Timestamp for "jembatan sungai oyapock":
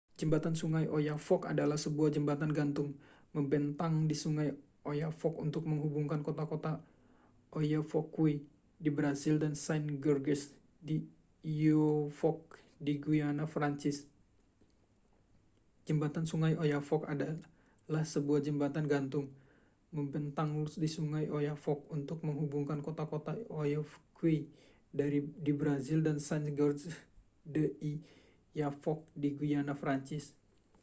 0.21-1.41